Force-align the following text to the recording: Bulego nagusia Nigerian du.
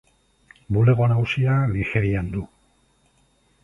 Bulego 0.77 1.09
nagusia 1.13 1.53
Nigerian 1.77 2.35
du. 2.35 2.47